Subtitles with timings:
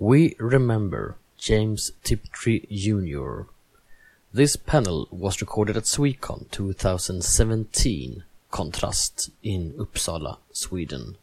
[0.00, 3.42] We remember James Tiptree Jr.
[4.32, 11.18] This panel was recorded at Swecon 2017, Kontrast in Uppsala, Sweden.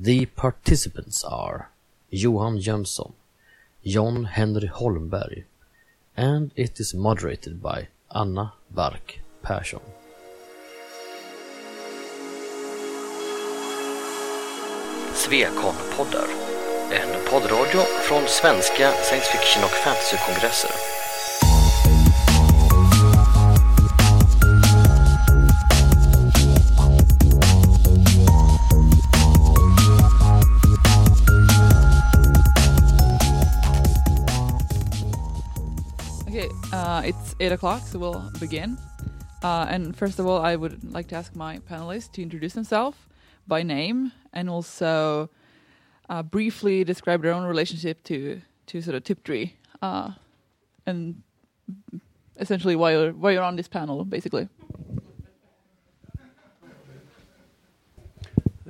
[0.00, 1.68] The participants are
[2.08, 3.12] Johan Jönsson,
[3.84, 5.44] John-Henri Holmberg,
[6.16, 9.80] and it is moderated by Anna Bark Persson.
[15.12, 16.47] Svekon-poddar.
[16.90, 20.70] En poddradio från svenska science fiction och fantasykongresser.
[36.26, 38.78] Okay, uh, it's eight o'clock, so we'll begin.
[39.42, 42.96] Uh, and first of all, I would like to ask my panelists to introduce themselves
[43.46, 45.28] by name and also
[46.08, 50.12] uh, briefly describe their own relationship to to sort of Tiptree uh,
[50.86, 51.22] and
[52.38, 54.48] essentially why you're why you're on this panel, basically.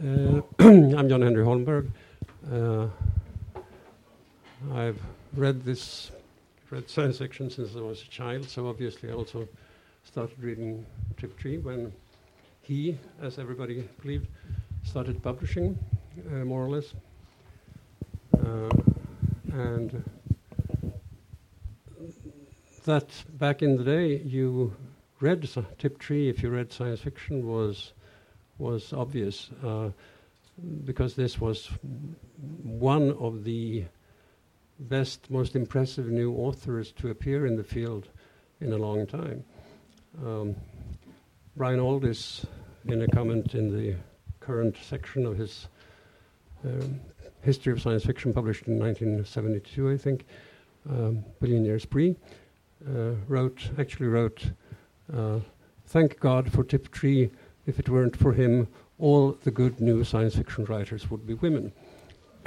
[0.01, 1.91] Uh, I'm John-Henri Holmberg.
[2.53, 2.87] Uh,
[4.73, 5.01] I've
[5.35, 6.13] read this,
[6.71, 9.49] read science fiction since I was a child, so obviously I also
[10.05, 10.87] started reading
[11.17, 11.93] Tiptree when
[12.63, 14.29] he, as everybody believed,
[14.85, 15.77] started publishing,
[16.31, 16.95] uh, more or less.
[18.49, 18.71] Uh,
[19.53, 20.03] and
[22.85, 24.75] that back in the day, you
[25.21, 27.93] read s- Tiptree if you read science fiction was
[28.57, 29.91] was obvious uh,
[30.85, 31.69] because this was
[32.63, 33.85] one of the
[34.81, 38.09] best, most impressive new authors to appear in the field
[38.61, 39.45] in a long time.
[40.25, 40.57] Um,
[41.55, 42.45] Brian Aldiss,
[42.87, 43.97] in a comment in the
[44.41, 45.69] current section of his
[46.65, 47.01] um,
[47.43, 50.25] History of Science Fiction, published in 1972, I think,
[50.89, 52.17] um, Billion Year Spree,
[52.87, 54.51] uh, wrote, actually wrote,
[55.15, 55.41] uh,
[55.87, 57.31] Thank God for Tiptree
[57.69, 58.67] if it weren't for him,
[58.99, 61.71] all the good new science fiction writers would be women.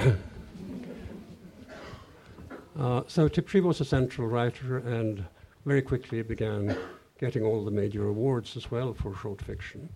[2.78, 5.24] uh, so Tiptree was a central writer and
[5.64, 6.76] very quickly began
[7.20, 9.88] getting all the major awards as well for short fiction.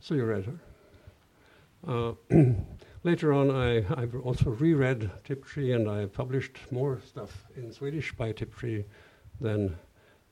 [0.00, 2.16] So you read her.
[3.04, 8.30] Later on, I, I've also reread Tiptree and I published more stuff in Swedish by
[8.30, 8.84] Tiptree
[9.40, 9.76] than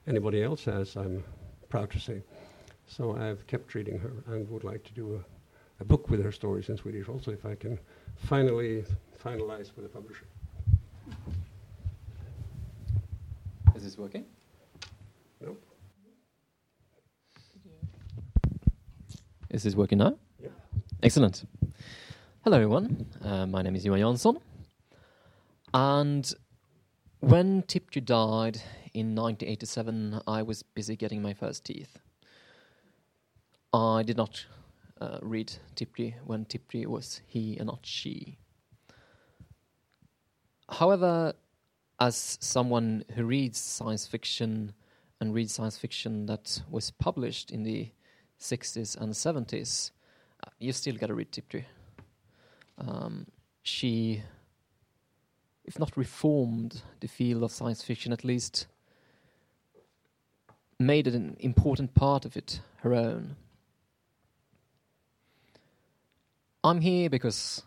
[0.06, 1.24] anybody else has, I'm
[1.68, 2.22] proud to say.
[2.86, 6.30] So I've kept reading her and would like to do a, a book with her
[6.30, 7.76] stories in Swedish also if I can
[8.14, 8.84] finally
[9.20, 10.26] finalize with a publisher.
[13.74, 14.24] Is this working?
[15.40, 15.60] Nope.
[19.50, 20.16] Is this working now?
[20.40, 20.50] Yeah.
[21.02, 21.44] Excellent.
[22.42, 23.04] Hello, everyone.
[23.22, 24.40] Uh, my name is Johan Jansson.
[25.74, 26.32] And
[27.18, 28.62] when Tiptree died
[28.94, 31.98] in 1987, I was busy getting my first teeth.
[33.74, 34.46] I did not
[35.02, 38.38] uh, read Tiptree when Tiptree was he and not she.
[40.70, 41.34] However,
[42.00, 44.72] as someone who reads science fiction
[45.20, 47.90] and reads science fiction that was published in the
[48.40, 49.90] 60s and 70s,
[50.42, 51.64] uh, you still got to read Tiptree.
[52.80, 53.26] Um,
[53.62, 54.22] she,
[55.64, 58.66] if not reformed the field of science fiction, at least
[60.78, 63.36] made it an important part of it her own.
[66.64, 67.62] I'm here because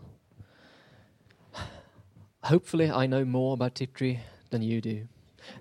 [2.44, 4.20] hopefully I know more about Tiptree
[4.50, 5.08] than you do.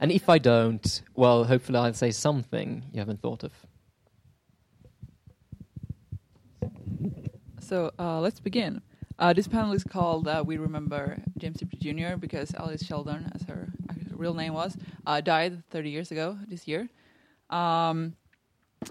[0.01, 3.53] And if I don't, well, hopefully I'll say something you haven't thought of.
[7.61, 8.83] So uh, let's begin.
[9.19, 13.43] Uh, this panel is called uh, "We Remember James Tiptree Jr." because Alice Sheldon, as
[13.43, 13.69] her
[14.23, 16.89] real name was, uh, died 30 years ago this year.
[17.51, 18.15] Um,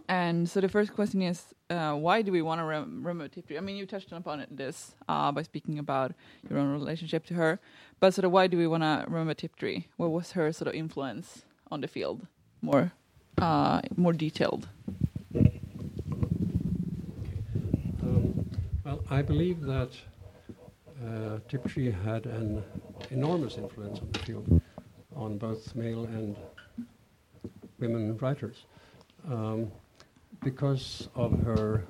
[0.08, 3.58] and so the first question is, uh, why do we want to rem- remember Tiptree?
[3.58, 6.14] I mean, you touched upon it this uh, by speaking about
[6.50, 7.60] your own relationship to her,
[8.00, 9.86] but sort of why do we want to remember Tiptree?
[9.98, 12.28] What was her sort of influence on the field?
[12.62, 12.92] More,
[13.38, 14.68] uh, more detailed.
[18.04, 18.45] Um,
[18.84, 19.92] well, I believe that
[21.06, 22.63] uh, Tiptree had an
[23.09, 24.62] enormous influence on the field,
[25.15, 26.36] on both male and
[27.80, 28.65] women writers,
[29.30, 29.71] um,
[30.44, 31.83] because of her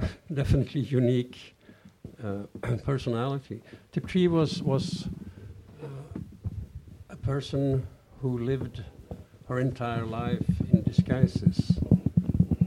[0.34, 1.56] definitely unique
[2.22, 2.42] uh,
[2.84, 3.62] personality.
[3.92, 5.08] Tiptree was was
[5.82, 5.86] uh,
[7.08, 7.86] a person
[8.20, 8.84] who lived
[9.48, 11.78] her entire life in disguises.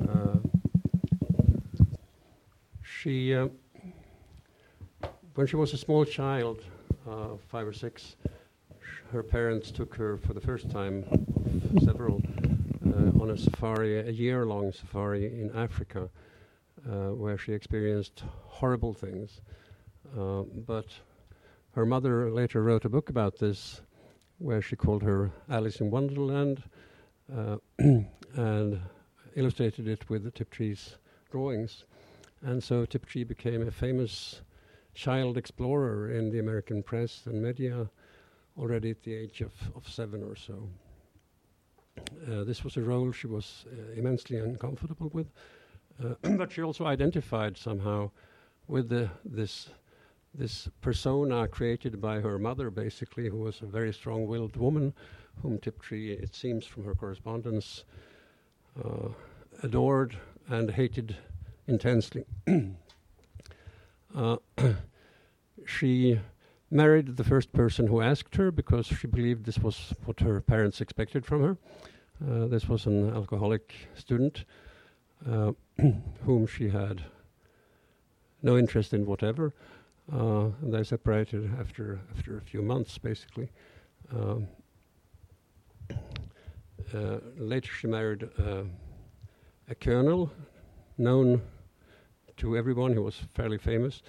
[0.07, 0.37] Uh,
[2.81, 3.47] she, uh,
[5.35, 6.61] when she was a small child,
[7.09, 8.15] uh, five or six,
[9.11, 11.03] her parents took her for the first time,
[11.83, 12.21] several,
[12.85, 16.09] uh, on a safari, a year-long safari in Africa,
[16.87, 19.41] uh, where she experienced horrible things.
[20.17, 20.87] Uh, but
[21.73, 23.81] her mother later wrote a book about this,
[24.37, 26.61] where she called her Alice in Wonderland,
[27.35, 28.79] uh, and
[29.35, 30.97] illustrated it with the Tiptree's
[31.31, 31.85] drawings.
[32.43, 34.41] And so Tiptree became a famous
[34.93, 37.89] child explorer in the American press and media
[38.57, 40.69] already at the age of, of seven or so.
[41.97, 45.27] Uh, this was a role she was uh, immensely uncomfortable with,
[46.03, 48.09] uh, but she also identified somehow
[48.67, 49.69] with the, this
[50.35, 54.93] this persona created by her mother, basically, who was a very strong-willed woman,
[55.41, 57.83] whom Tiptree, it seems from her correspondence,
[58.83, 59.09] uh,
[59.61, 60.17] adored
[60.47, 61.15] and hated
[61.67, 62.25] intensely.
[64.15, 64.37] uh,
[65.65, 66.19] she
[66.69, 70.81] married the first person who asked her because she believed this was what her parents
[70.81, 71.57] expected from her.
[72.27, 74.45] Uh, this was an alcoholic student
[75.29, 75.51] uh,
[76.25, 77.03] whom she had
[78.41, 79.53] no interest in whatever.
[80.11, 83.49] Uh, and they separated after after a few months, basically.
[84.11, 84.47] Um,
[86.93, 88.63] uh, later, she married uh,
[89.69, 90.31] a colonel
[90.97, 91.41] known
[92.37, 92.93] to everyone.
[92.93, 94.01] He was fairly famous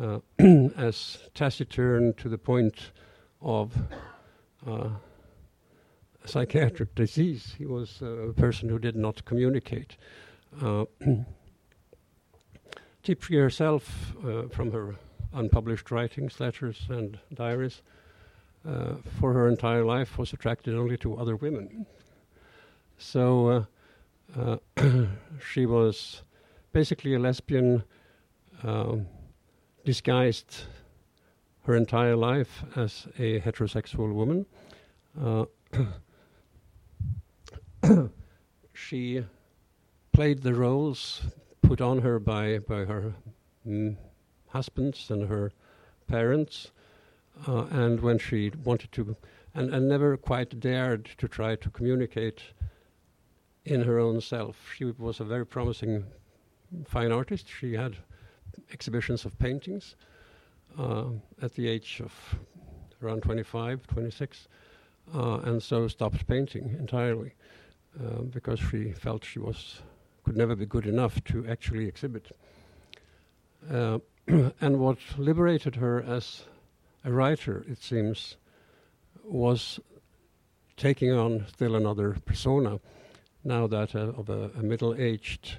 [0.00, 0.18] uh,
[0.76, 2.92] as taciturn to the point
[3.40, 3.74] of
[4.66, 4.88] uh,
[6.24, 7.54] psychiatric disease.
[7.56, 9.96] He was a person who did not communicate.
[10.60, 10.84] Uh,
[13.30, 14.96] herself, uh, from her
[15.32, 17.82] unpublished writings, letters, and diaries,
[18.66, 21.86] uh, for her entire life was attracted only to other women.
[22.98, 23.66] So
[24.36, 24.56] uh,
[25.52, 26.22] she was
[26.76, 27.82] basically a lesbian
[28.62, 29.06] um,
[29.86, 30.64] disguised
[31.62, 34.44] her entire life as a heterosexual woman.
[35.18, 35.46] Uh,
[38.74, 39.24] she
[40.12, 41.22] played the roles
[41.62, 43.14] put on her by, by her
[43.66, 43.96] mm,
[44.48, 45.50] husbands and her
[46.06, 46.72] parents.
[47.48, 49.16] Uh, and when she wanted to,
[49.54, 52.42] and, and never quite dared to try to communicate
[53.64, 54.74] in her own self.
[54.76, 56.04] She was a very promising
[56.86, 57.46] fine artist.
[57.48, 57.96] She had
[58.72, 59.96] exhibitions of paintings
[60.78, 61.06] uh,
[61.42, 62.12] at the age of
[63.02, 64.48] around 25, 26,
[65.14, 67.32] uh, and so stopped painting entirely
[68.00, 69.80] uh, because she felt she was
[70.24, 72.36] could never be good enough to actually exhibit.
[73.70, 73.98] Uh,
[74.60, 76.46] and what liberated her as
[77.04, 78.36] a writer, it seems,
[79.24, 79.78] was
[80.76, 82.80] taking on still another persona,
[83.44, 85.58] now that uh, of a, a middle-aged,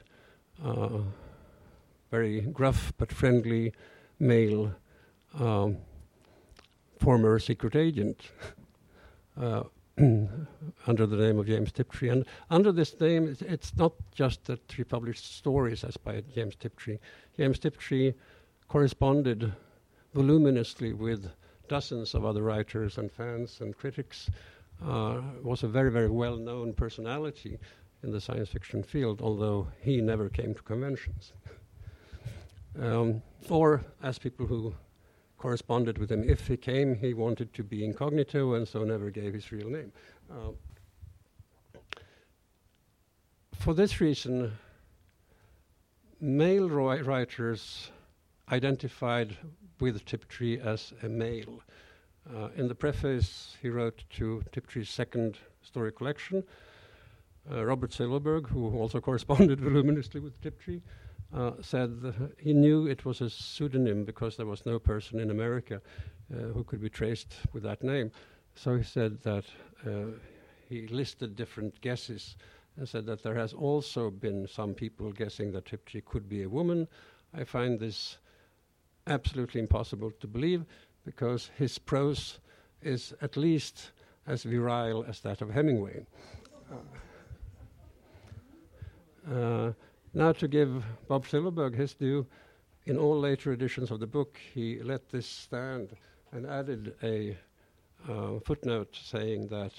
[0.64, 1.00] uh,
[2.12, 3.74] very gruff but friendly
[4.20, 4.74] male
[5.40, 5.78] um,
[7.00, 8.22] former secret agent
[9.40, 9.64] uh,
[9.98, 12.10] under the name of James Tiptree.
[12.10, 16.56] And under this name, it's, it's, not just that he published stories as by James
[16.56, 16.98] Tiptree.
[17.36, 18.14] James Tiptree
[18.68, 19.52] corresponded
[20.14, 21.32] voluminously with
[21.68, 24.30] dozens of other writers and fans and critics.
[24.86, 27.58] Uh, was a very, very well-known personality
[28.08, 31.34] in the science fiction field, although he never came to conventions.
[32.82, 34.74] um, or as people who
[35.38, 39.34] corresponded with him, if he came, he wanted to be incognito and so never gave
[39.34, 39.92] his real name.
[40.32, 40.52] Uh,
[43.54, 44.54] for this reason,
[46.22, 47.92] male writers
[48.50, 49.36] identified
[49.82, 51.62] with Tiptree as a male.
[52.34, 56.44] Uh, in the preface, he wrote to Tiptree's second story collection.
[57.50, 60.82] Uh, Robert Silverberg, who also corresponded voluminously with Tiptree,
[61.34, 65.30] uh, said that he knew it was a pseudonym because there was no person in
[65.30, 65.82] America
[66.34, 68.12] uh, who could be traced with that name.
[68.56, 69.46] So he said that
[70.68, 72.36] he listed different guesses
[72.76, 76.50] and said that there has also been some people guessing that Tiptree could be a
[76.50, 76.88] woman.
[77.34, 78.18] I find this
[79.08, 80.66] absolutely impossible to believe
[81.06, 82.40] because his prose
[82.82, 83.92] is at least
[84.28, 86.06] as virile as that of Hemingway.
[86.72, 86.76] Uh,
[89.32, 89.72] uh,
[90.14, 92.26] now, to give Bob Silverberg his due,
[92.86, 95.90] in all later editions of the book, he let this stand
[96.32, 97.38] and added a
[98.10, 99.74] uh, footnote saying that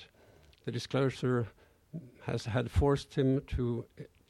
[0.65, 1.49] the disclosure
[2.23, 3.85] has had forced him to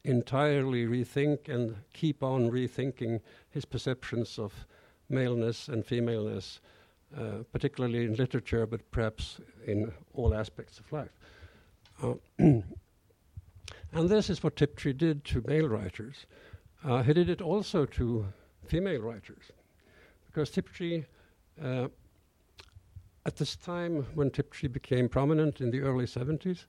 [0.04, 3.20] entirely rethink and keep on rethinking
[3.50, 4.66] his perceptions of
[5.08, 6.60] maleness and femaleness,
[7.16, 11.18] uh, particularly in literature, but perhaps in all aspects of life.
[12.02, 12.14] Uh,
[13.92, 16.26] and this is what Tiptree did to male writers.
[16.84, 18.26] Uh, he did it also to
[18.66, 19.52] female writers,
[20.26, 21.04] because Tiptree
[21.62, 21.88] uh,
[23.28, 26.64] at this time, when Tiptree became prominent in the early 70s,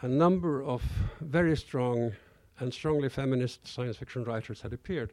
[0.00, 0.82] a number of
[1.20, 2.10] very strong
[2.58, 5.12] and strongly feminist science fiction writers had appeared,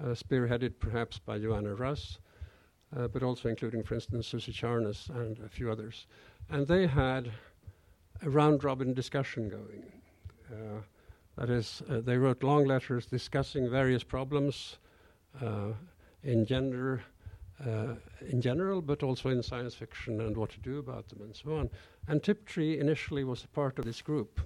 [0.00, 2.18] uh, spearheaded perhaps by Joanna Russ,
[2.96, 6.06] uh, but also including, for instance, Suzy Charnas and a few others.
[6.50, 7.30] And they had
[8.22, 9.84] a round robin discussion going.
[10.52, 10.80] Uh,
[11.38, 14.76] that is, uh, they wrote long letters discussing various problems
[15.42, 15.72] uh,
[16.22, 17.02] in gender
[18.28, 21.56] in general, but also in science fiction and what to do about them and so
[21.56, 21.70] on.
[22.08, 24.40] And Tiptree initially was a part of this group.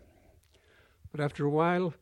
[1.12, 1.94] But after a while,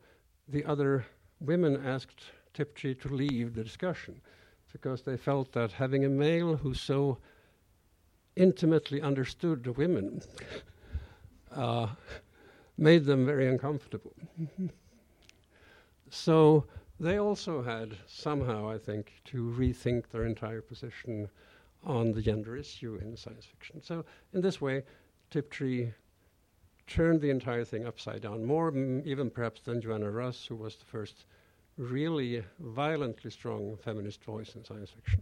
[0.49, 1.05] the other
[1.39, 4.19] women asked Tiptree to leave the discussion
[4.73, 7.17] because they felt that having a male who so
[8.35, 10.21] intimately understood the women
[11.55, 11.87] uh,
[12.77, 14.13] made them very uncomfortable.
[16.09, 16.65] so
[16.99, 21.29] they also had somehow, I think, to rethink their entire position
[21.83, 23.81] on the gender issue in science fiction.
[23.83, 24.83] So, in this way,
[25.29, 25.91] Tiptree
[26.87, 30.75] turned the entire thing upside down, more m- even perhaps than Joanna Russ, who was
[30.75, 31.25] the first
[31.77, 35.21] really violently strong feminist voice in science fiction.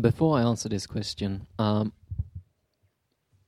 [0.00, 1.92] Before I answer this question, um,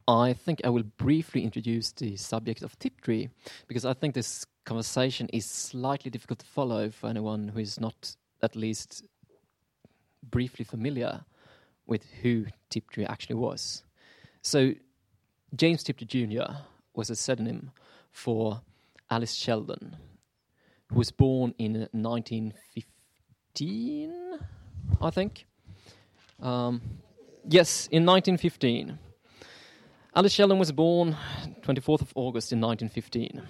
[0.08, 3.28] I think I will briefly introduce the subject of Tiptree
[3.66, 8.16] because I think this conversation is slightly difficult to follow for anyone who is not
[8.42, 9.04] at least
[10.22, 11.26] briefly familiar
[11.86, 13.84] with who Tiptree actually was.
[14.40, 14.72] So,
[15.54, 16.54] James Tiptree Jr.
[16.94, 17.70] was a pseudonym
[18.10, 18.62] for
[19.10, 19.94] Alice Sheldon,
[20.88, 24.38] who was born in 1915,
[25.02, 25.44] I think.
[26.40, 26.80] Um,
[27.46, 29.00] yes, in 1915.
[30.18, 31.16] Alice Sheldon was born
[31.62, 33.40] 24th of August in 1915.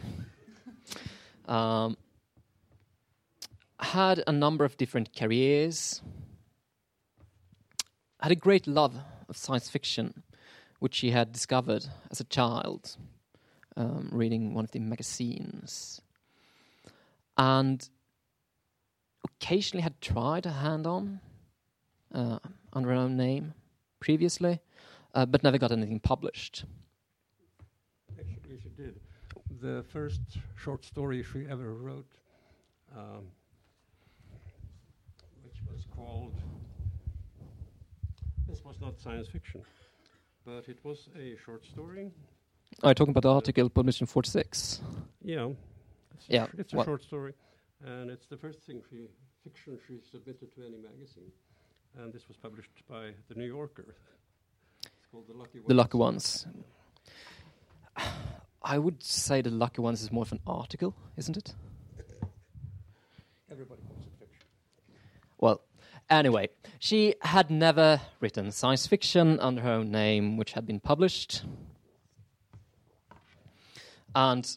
[1.48, 1.96] Um,
[3.80, 6.02] had a number of different careers.
[8.20, 8.94] Had a great love
[9.30, 10.24] of science fiction,
[10.78, 12.98] which she had discovered as a child,
[13.78, 16.02] um, reading one of the magazines.
[17.38, 17.88] And
[19.24, 21.20] occasionally had tried a hand on
[22.14, 22.40] uh,
[22.74, 23.54] under her own name
[24.00, 24.60] previously
[25.14, 26.64] uh, but never got anything published.
[28.18, 29.00] Actually, she did.
[29.60, 30.20] The first
[30.56, 32.12] short story she ever wrote,
[32.96, 33.24] um,
[35.44, 36.34] which was called.
[38.48, 39.62] This was not science fiction,
[40.44, 42.10] but it was a short story.
[42.82, 44.80] Are you talking about the article published in 46?
[45.22, 45.50] Yeah.
[46.14, 47.32] It's Yeah, A, it's a what- short story,
[47.84, 49.08] and it's the first thing she
[49.44, 51.30] fiction she submitted to any magazine,
[51.98, 53.94] and this was published by the New Yorker.
[55.10, 55.68] Called the Lucky Ones.
[55.68, 56.46] The Lucky Ones.
[58.62, 61.54] I would say the Lucky Ones is more of an article, isn't it?
[63.50, 64.46] Everybody calls it fiction.
[65.38, 65.62] Well,
[66.10, 71.42] anyway, she had never written science fiction under her own name, which had been published.
[74.14, 74.56] And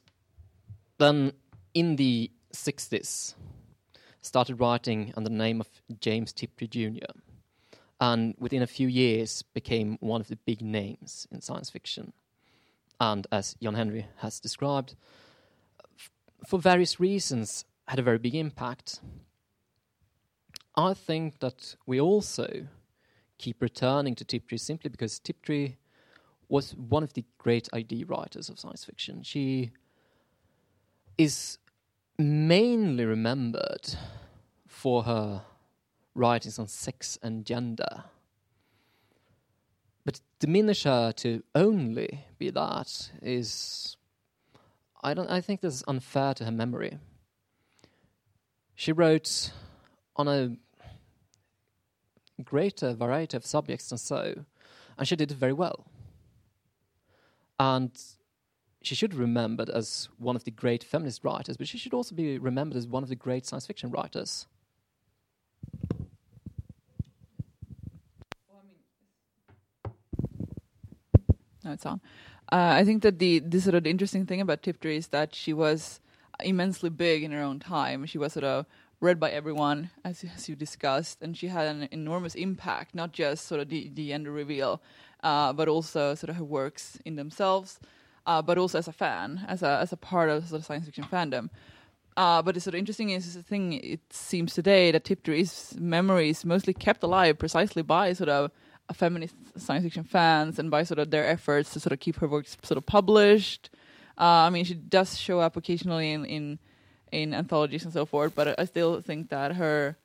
[0.97, 1.33] then
[1.73, 3.35] in the 60s,
[4.21, 5.67] started writing under the name of
[5.99, 7.05] James Tiptree Jr.
[8.01, 12.13] And within a few years, became one of the big names in science fiction.
[12.99, 14.95] And as John-Henri has described,
[16.45, 19.01] for various reasons, had a very big impact.
[20.75, 22.67] I think that we also
[23.37, 25.75] keep returning to Tiptree simply because Tiptree
[26.49, 29.21] was one of the great ID writers of science fiction.
[29.21, 29.71] She
[31.19, 31.59] is
[32.17, 33.95] mainly remembered
[34.67, 35.43] for her
[36.15, 38.03] writings on sex and gender.
[40.03, 43.97] But diminish her to only be that is
[45.03, 46.97] I don't I think this is unfair to her memory.
[48.75, 49.51] She wrote
[50.15, 50.57] on a
[52.43, 54.45] greater variety of subjects than so,
[54.97, 55.85] and she did it very well.
[57.59, 57.91] And
[58.81, 62.15] she should be remembered as one of the great feminist writers, but she should also
[62.15, 64.47] be remembered as one of the great science fiction writers.
[71.71, 71.85] It's.
[71.85, 71.97] Uh,
[72.51, 75.53] I think that the, the sort of the interesting thing about Tiptree is that she
[75.53, 76.01] was
[76.43, 78.05] immensely big in her own time.
[78.05, 78.65] She was sort of
[78.99, 83.47] read by everyone, as, as you discussed, and she had an enormous impact, not just
[83.47, 84.81] sort of the, the end reveal,
[85.23, 87.79] uh, but also sort of her works in themselves,
[88.27, 90.85] uh, but also as a fan, as a as a part of sort of science
[90.85, 91.49] fiction fandom.
[92.17, 96.29] Uh, but the sort of interesting is the thing it seems today that Tiptree's memory
[96.29, 98.51] is mostly kept alive precisely by sort of
[98.93, 102.27] feminist science fiction fans and by sort of their efforts to sort of keep her
[102.27, 103.69] works sort of published.
[104.17, 106.59] Uh, I mean, she does show up occasionally in, in
[107.11, 109.97] in anthologies and so forth, but I still think that her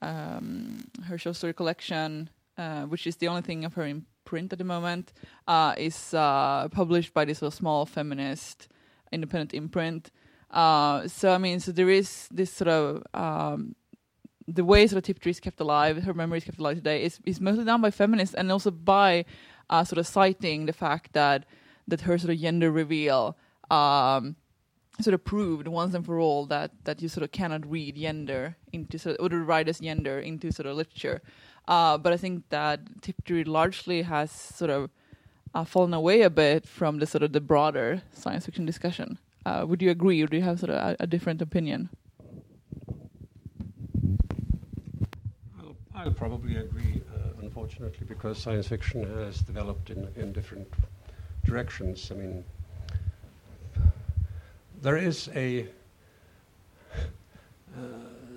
[0.00, 4.52] um, her short story collection, uh, which is the only thing of her in print
[4.52, 5.12] at the moment,
[5.48, 8.68] uh, is uh, published by this sort of small feminist
[9.10, 10.10] independent imprint.
[10.50, 13.74] Uh, so I mean, so there is this sort of um,
[14.48, 17.20] the way sort of Tiptree is kept alive, her memory is kept alive today, is
[17.24, 19.24] is mostly done by feminists and also by
[19.70, 21.44] uh, sort of citing the fact that
[21.88, 23.36] that her sort of gender reveal
[23.70, 24.36] um,
[25.00, 28.56] sort of proved once and for all that that you sort of cannot read gender
[28.72, 31.22] into sort of, or the writer's gender into sort of literature.
[31.68, 34.90] Uh, but I think that Tiptree largely has sort of
[35.54, 39.18] uh, fallen away a bit from the sort of the broader science fiction discussion.
[39.44, 41.88] Uh, would you agree, or do you have sort of a, a different opinion?
[46.04, 50.66] I'll, probably agree, uh, unfortunately, because science fiction has developed in, in different
[51.44, 52.10] directions.
[52.10, 52.44] I mean,
[54.80, 55.68] there is a
[57.76, 57.82] uh,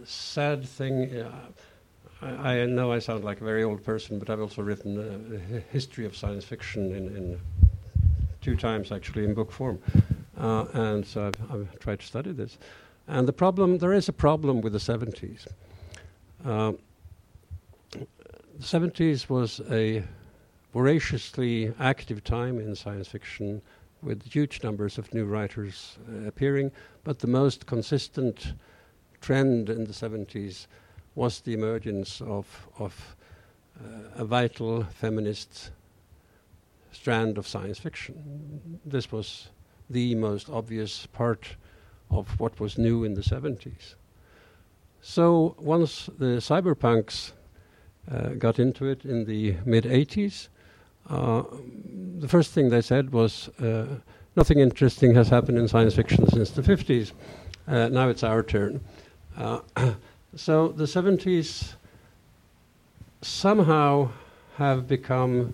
[0.04, 1.16] sad thing.
[1.16, 1.32] Uh,
[2.22, 5.56] I, I, know I sound like a very old person, but I've also written a,
[5.56, 7.40] a history of science fiction in, in,
[8.42, 9.80] two times, actually, in book form.
[10.38, 12.60] Uh, and so I've, I've, tried to study this.
[13.08, 15.48] And the problem, there is a problem with the 70s.
[18.58, 20.02] The 70s was a
[20.72, 23.62] voraciously active time in science fiction
[24.02, 26.72] with huge numbers of new writers uh, appearing,
[27.04, 28.54] but the most consistent
[29.20, 30.68] trend in the 70s
[31.16, 33.18] was the emergence of, of
[33.78, 35.72] uh, a vital feminist
[36.94, 38.80] strand of science fiction.
[38.86, 39.50] This was
[39.90, 41.58] the most obvious part
[42.10, 43.96] of what was new in the 70s.
[45.02, 47.34] So once the cyberpunks
[48.12, 50.48] uh, got into it in the mid 80s,
[51.10, 51.44] uh,
[52.20, 53.86] the first thing they said was uh,
[54.36, 57.12] nothing interesting has happened in science fiction since the 50s.
[57.68, 58.82] Uh, now it's our turn.
[59.38, 59.60] Uh,
[60.36, 61.74] so the 70s
[63.22, 64.10] somehow
[64.58, 65.54] have become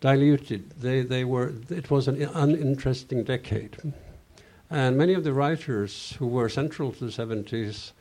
[0.00, 0.70] diluted.
[0.80, 3.76] They, they were, it was an uninteresting decade.
[4.70, 7.92] And many of the writers who were central to the 70s,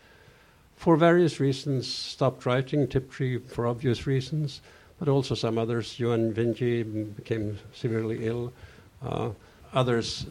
[0.84, 4.60] for various reasons, stopped writing, Tiptree for obvious reasons,
[5.00, 5.93] but also some others.
[5.93, 8.52] Joan Vinge became severely ill.
[9.02, 9.30] Uh,
[9.74, 10.26] others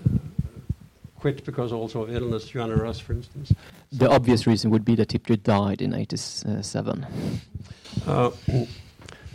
[1.19, 3.55] quit because also of illness, Joanna Russ, for instance.
[3.93, 7.07] The obvious reason would be that Tiptree died in 87.
[8.07, 8.31] Uh,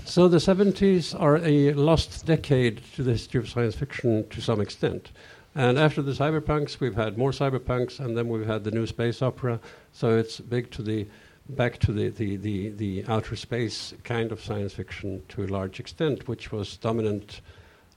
[0.05, 4.61] so the 70s are a lost decade to the history of science fiction to some
[4.61, 5.09] extent.
[5.57, 9.21] And after the cyberpunks, we've had more cyberpunks, and then we've had the new space
[9.21, 9.59] opera.
[9.91, 11.07] So it's big to the
[11.49, 15.79] back to the, the, the, the outer space kind of science fiction to a large
[15.79, 17.41] extent, which was dominant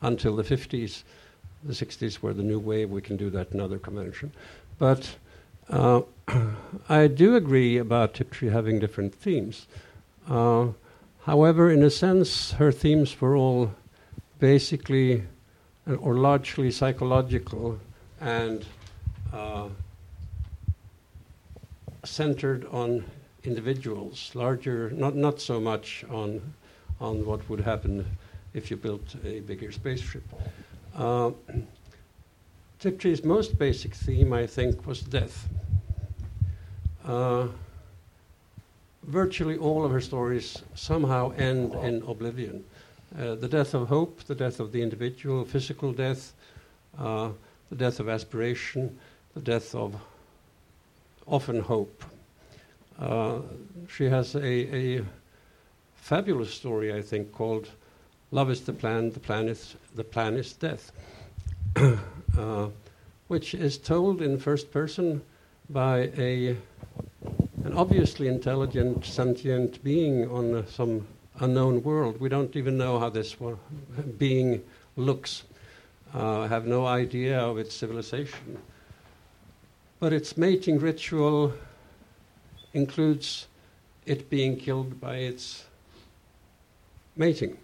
[0.03, 1.03] until the 50s.
[1.64, 2.90] The 60s were the new wave.
[2.90, 4.33] We can do that in other convention.
[4.79, 5.16] But
[5.68, 6.03] uh,
[6.88, 9.66] I do agree about Tiptree having different themes.
[10.29, 10.68] Uh,
[11.25, 13.75] However, in a sense, her themes were all
[14.38, 15.25] basically
[15.96, 17.79] or largely psychological
[18.20, 18.64] and
[19.33, 19.68] uh,
[22.05, 23.05] centered on
[23.44, 26.40] individuals, larger, not, not so much on,
[27.00, 28.05] on what would happen
[28.55, 30.24] if you built a bigger spaceship.
[30.96, 31.31] Uh,
[32.79, 35.48] Tiptree's most basic theme, I think, was death.
[37.05, 37.48] Uh,
[39.05, 42.64] virtually all of her stories somehow end in oblivion.
[43.18, 46.33] Uh, the death of hope, the death of the individual, physical death,
[46.96, 47.31] uh,
[47.68, 48.96] the death of aspiration,
[49.35, 50.01] the death of
[51.27, 52.05] often hope.
[53.01, 53.40] Uh,
[53.88, 55.05] she has a, a,
[55.96, 57.68] fabulous story, I think, called
[58.31, 60.92] "Love is the Plan, the Plan is the Plan is Death,"
[61.77, 62.68] uh,
[63.27, 65.20] which is told in first person
[65.68, 66.57] by a
[67.64, 71.07] an obviously intelligent, sentient being on some
[71.40, 72.20] unknown world.
[72.20, 73.37] We don't even know how this
[74.18, 74.62] being
[74.96, 75.42] looks,
[76.14, 78.59] uh, have no idea of its civilization.
[79.98, 81.53] But its mating ritual
[82.72, 83.46] includes
[84.07, 85.64] it being killed by its
[87.16, 87.57] mating.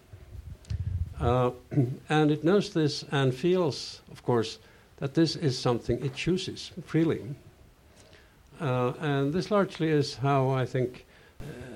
[1.20, 1.50] Uh,
[2.08, 4.58] and it knows this and feels, of course,
[4.98, 7.22] that this is something it chooses freely.
[8.60, 11.04] Uh, and this largely is how I think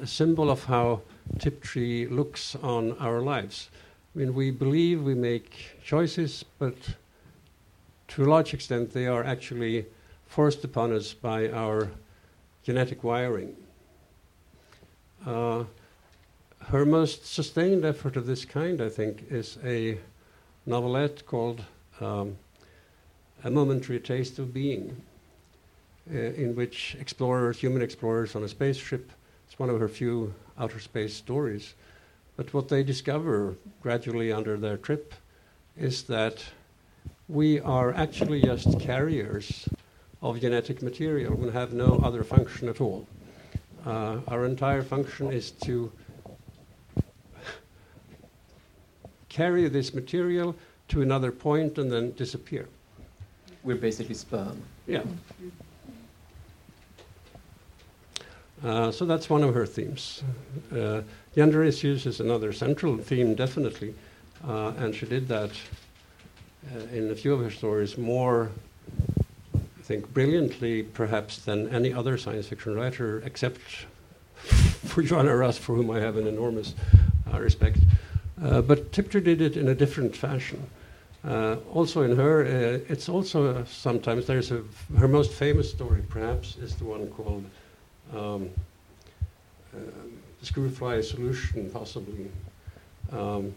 [0.02, 1.02] a symbol of how
[1.38, 3.70] Tiptree looks on our lives.
[4.14, 6.74] I mean, we believe we make choices, but
[8.08, 9.86] to a large extent, they are actually
[10.26, 11.90] forced upon us by our
[12.64, 13.56] genetic wiring.
[15.24, 15.64] Uh,
[16.66, 19.98] her most sustained effort of this kind, I think, is a
[20.66, 21.64] novelette called
[22.00, 22.36] um,
[23.44, 24.96] A Momentary Taste of Being
[26.12, 29.12] uh, in which explorers, human explorers on a spaceship,
[29.46, 31.74] It's one of her few outer space stories.
[32.36, 35.14] But what they discover gradually under their trip
[35.76, 36.44] is that
[37.28, 39.68] we are actually just carriers
[40.22, 41.34] of genetic material.
[41.34, 43.06] We have no other function at all.
[43.86, 45.90] Uh, our entire function is to
[49.28, 50.54] carry this material
[50.88, 52.68] to another point and then disappear.
[53.62, 54.62] We're basically sperm.
[54.86, 55.02] Yeah.
[58.62, 60.22] Uh, so that's one of her themes.
[60.74, 61.00] Uh,
[61.34, 63.94] gender issues is another central theme, definitely,
[64.46, 65.50] uh, and she did that
[66.74, 68.50] uh, in a few of her stories more,
[69.54, 73.60] I think, brilliantly perhaps than any other science fiction writer, except
[74.84, 76.74] for Joanna Russ, for whom I have an enormous
[77.32, 77.78] uh, respect.
[78.36, 80.68] But Tiptree did it in a different fashion.
[81.24, 84.62] Also in her, it's also sometimes there's a
[84.98, 87.44] her most famous story, perhaps, is the one called
[88.14, 88.50] um,
[89.72, 92.30] the Screwfly Solution, possibly.
[93.12, 93.54] Um,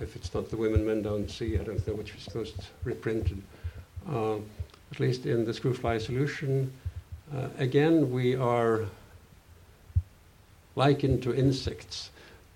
[0.00, 3.42] if it's not the Women Men Don't See, I don't know which was most reprinted.
[4.06, 6.72] at least in the Screwfly Solution,
[7.58, 8.84] again we are
[10.76, 12.10] likened to insects.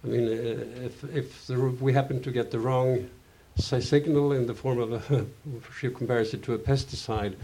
[0.05, 3.09] I mean, uh, if, if the, we happen to get the wrong
[3.57, 5.27] signal in the form of a,
[5.79, 7.35] she compares it to a pesticide,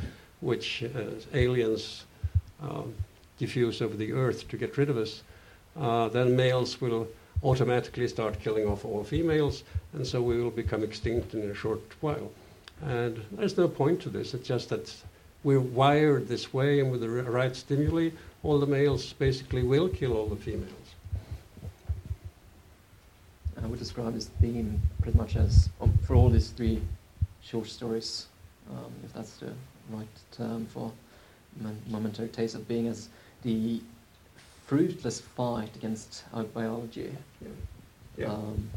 [0.40, 0.88] which uh,
[1.34, 2.04] aliens
[2.62, 2.94] um,
[3.38, 5.22] diffuse over the earth to get rid of us,
[5.76, 7.06] uh, then males will
[7.42, 11.80] automatically start killing off all females, and so we will become extinct in a short
[12.00, 12.30] while.
[12.82, 14.94] And there's no point to this, it's just that
[15.44, 18.10] we're wired this way, and with the right stimuli,
[18.42, 20.72] all the males basically will kill all the females.
[23.62, 26.80] I would describe this theme pretty much as, um, for all these three
[27.42, 28.26] short stories,
[28.70, 29.52] um, if that's the
[29.90, 30.92] right term for
[31.88, 33.08] momentary taste of being, as
[33.42, 33.80] the
[34.66, 37.16] fruitless fight against our biology.
[37.40, 37.48] Yeah.
[38.16, 38.32] Yeah.
[38.32, 38.70] Um,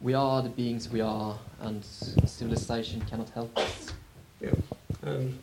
[0.00, 3.92] we are the beings we are, and civilization cannot help us.
[4.40, 4.54] Yeah,
[5.02, 5.38] and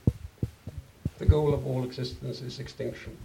[1.19, 3.17] the goal of all existence is extinction.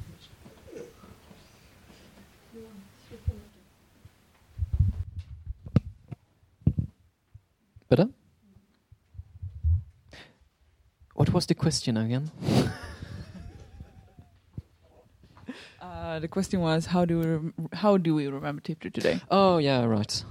[7.89, 8.09] Better?
[11.15, 12.31] What was the question again?
[16.03, 19.21] uh, the question was how do we rem- how do we remember Tiptree today?
[19.31, 20.25] Oh yeah, right.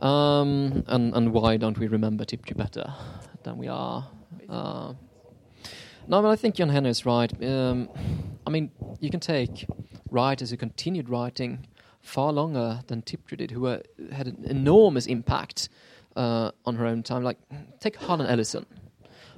[0.00, 2.92] Um, and and why don't we remember Tiptree better
[3.44, 4.08] than we are?
[4.48, 4.92] Uh,
[6.06, 7.32] no, but I think Jan Henry is right.
[7.42, 7.88] Um,
[8.46, 9.66] I mean, you can take
[10.10, 11.66] writers who continued writing
[12.00, 15.68] far longer than Tiptree did, who were, had an enormous impact
[16.16, 17.22] uh, on her own time.
[17.22, 17.38] Like,
[17.80, 18.64] take Harlan Ellison.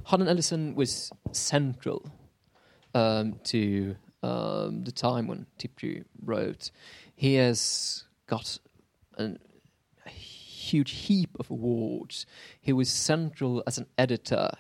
[0.05, 2.09] Harlan Ellison was central
[2.95, 6.71] um, to um, the time when Tiptree wrote.
[7.15, 8.59] He has got
[9.19, 9.39] an,
[10.07, 12.27] a huge heap of awards.
[12.61, 14.51] He was central as an editor,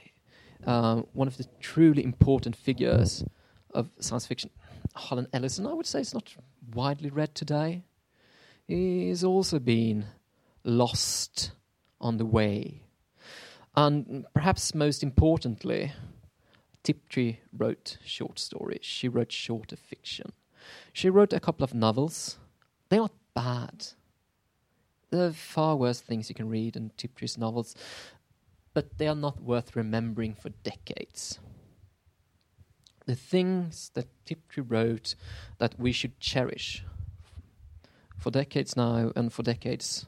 [0.66, 3.24] uh, one of the truly important figures
[3.72, 4.50] of science fiction.
[4.94, 6.34] Harlan Ellison, I would say, is not
[6.74, 7.84] widely read today.
[8.66, 10.06] He's also been
[10.64, 11.52] lost
[12.00, 12.82] on the way.
[13.76, 15.92] And perhaps most importantly,
[16.82, 18.80] Tiptree wrote short stories.
[18.82, 20.32] She wrote shorter fiction.
[20.92, 22.38] She wrote a couple of novels.
[22.88, 23.88] They're not bad.
[25.10, 27.74] There are far worse things you can read in Tiptree's novels,
[28.74, 31.38] but they are not worth remembering for decades.
[33.06, 35.16] The things that Tiptree wrote
[35.58, 36.84] that we should cherish
[38.16, 40.06] for decades now and for decades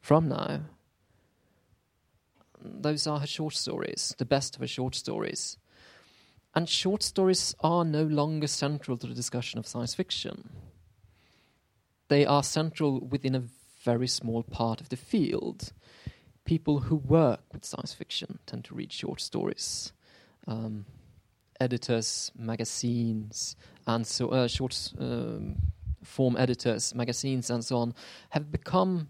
[0.00, 0.60] from now
[2.64, 5.58] those are her short stories, the best of her short stories.
[6.54, 10.50] And short stories are no longer central to the discussion of science fiction.
[12.08, 13.42] They are central within a
[13.82, 15.72] very small part of the field.
[16.44, 19.92] People who work with science fiction tend to read short stories.
[20.46, 20.84] Um,
[21.60, 25.56] editors, magazines, and so uh, short um,
[26.02, 27.94] form editors, magazines, and so on
[28.30, 29.08] have become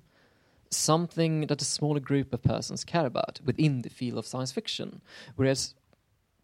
[0.71, 5.01] something that a smaller group of persons care about within the field of science fiction.
[5.37, 5.75] Whereas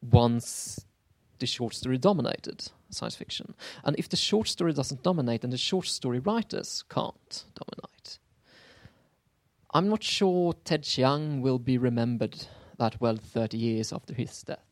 [0.02, 0.84] once
[1.40, 3.54] the short story dominated science fiction.
[3.84, 8.18] And if the short story doesn't dominate, then the short story writers can't dominate.
[9.72, 12.46] I'm not sure Ted Chiang will be remembered
[12.78, 14.64] that well 30 years after his death.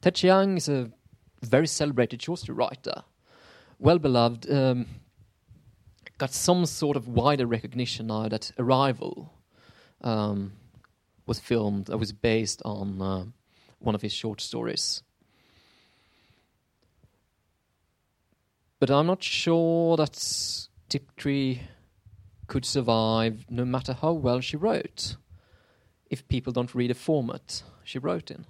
[0.00, 0.90] Ted Chiang is a
[1.42, 3.02] very celebrated short story writer,
[3.78, 4.50] well beloved.
[4.50, 4.86] Um,
[6.18, 9.32] got some sort of wider recognition now that Arrival
[10.00, 10.52] um,
[11.26, 13.24] was filmed, that was based on uh,
[13.78, 15.02] one of his short stories.
[18.78, 21.60] But I'm not sure that Tiptree
[22.46, 25.16] could survive no matter how well she wrote
[26.10, 28.46] if people don't read the format she wrote in.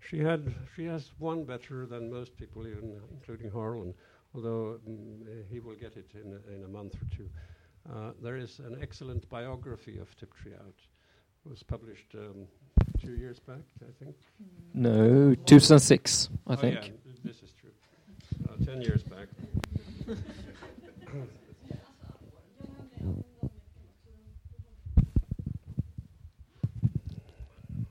[0.00, 3.92] She had she has one better than most people, even including Harlan,
[4.34, 7.28] although mm, he will get it in a, in a month or two.
[7.88, 10.74] Uh, there is an excellent biography of Tiptree out.
[11.44, 12.46] It was published um,
[13.00, 14.16] two years back, I think.
[14.74, 16.74] No, 2006, I Oh, think.
[16.74, 17.52] yeah, this is.
[18.46, 19.28] Uh, ten years back.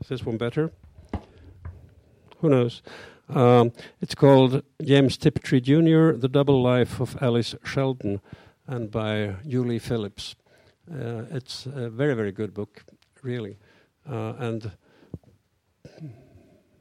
[0.01, 0.71] Is this one better?
[2.37, 2.81] Who knows?
[3.27, 8.21] Um, it's called James Tiptree Jr., The Double Life of Alice Sheldon,
[8.67, 10.35] and by Julie Phillips.
[10.89, 12.85] Uh, it's a very, very good book,
[13.21, 13.57] really.
[14.09, 14.71] Uh, and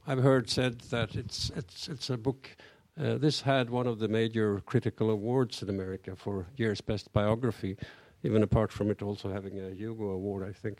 [0.06, 2.56] I've heard said that it's, it's, it's a book.
[2.98, 7.76] Uh, this had one of the major critical awards in America for year's best biography,
[8.22, 10.78] even apart from it also having a Hugo Award, I think.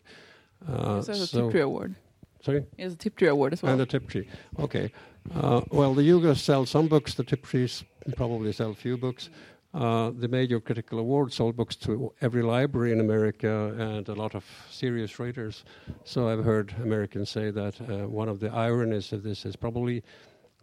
[0.67, 1.95] Uh, has a so- Tiptree Award.
[2.43, 2.65] Sorry?
[2.79, 3.73] Has a Tiptree Award as well.
[3.73, 4.27] And the Tiptree.
[4.59, 4.93] Okay.
[5.35, 7.15] Uh, well, the Hugos sell some books.
[7.15, 7.83] The Tiptrees
[8.15, 9.31] probably sell few books.
[9.75, 14.35] Uh, the major critical award sold books to every library in America and a lot
[14.35, 15.65] of serious readers.
[16.05, 20.03] So I've heard Americans say that uh, one of the ironies of this is probably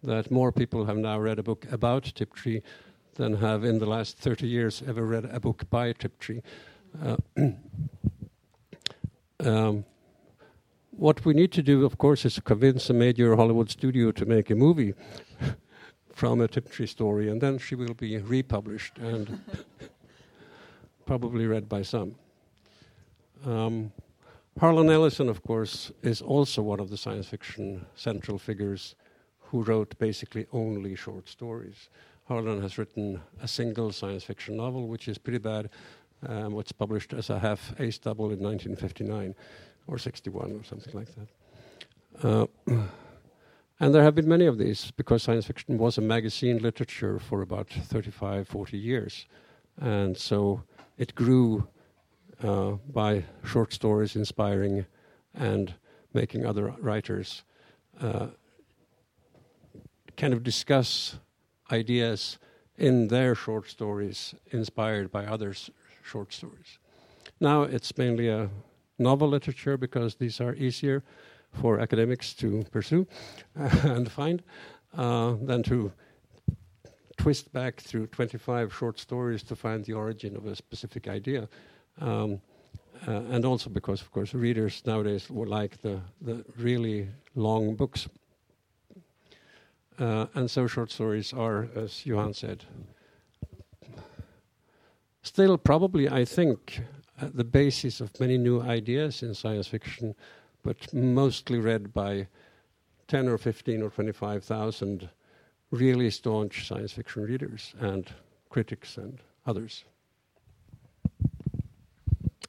[0.03, 2.61] that more people have now read a book about Tiptree
[3.15, 6.41] than have in the last 30 years ever read a book by Tiptree.
[7.01, 7.17] Uh,
[9.39, 9.85] um,
[10.91, 14.49] what we need to do, of course, is convince a major Hollywood studio to make
[14.49, 14.93] a movie
[16.13, 19.41] from a Tiptree story, and then she will be republished and
[21.05, 22.15] probably read by some.
[23.45, 23.91] Um,
[24.59, 28.95] Harlan Ellison, of course, is also one of the science fiction central figures
[29.53, 31.89] who wrote basically only short stories.
[32.27, 35.69] Harlan has written a single science fiction novel, which is pretty bad.
[36.27, 39.35] Um, what's published as a half ace double in 1959
[39.85, 42.27] or 61 or something like that.
[42.27, 42.47] Uh,
[43.79, 47.43] and there have been many of these because science fiction was a magazine literature for
[47.43, 49.27] about 35, 40 years.
[49.79, 50.63] And so
[50.97, 51.67] it grew
[52.41, 54.87] uh, by short stories inspiring
[55.35, 55.75] and
[56.11, 57.43] making other writers
[58.01, 58.29] uh,
[60.17, 61.17] kind of discuss
[61.71, 62.37] ideas
[62.77, 65.69] in their short stories inspired by others'
[66.03, 66.79] short stories.
[67.39, 68.49] Now it's mainly a
[68.99, 71.03] novel literature because these are easier
[71.51, 73.07] for academics to pursue
[73.55, 74.43] and find
[74.97, 75.91] uh, than to
[77.17, 81.47] twist back through 25 short stories to find the origin of a specific idea.
[82.01, 82.41] Um,
[83.07, 88.07] uh, and also because, of course, readers nowadays would like the, the really long books.
[89.99, 92.65] Uh, and so short stories are, as Johan said,
[95.21, 96.81] still probably, I think,
[97.21, 100.15] at the basis of many new ideas in science fiction,
[100.63, 102.27] but mostly read by
[103.07, 105.09] 10 or 15 or 25,000
[105.71, 108.11] really staunch science fiction readers and
[108.49, 109.83] critics and others.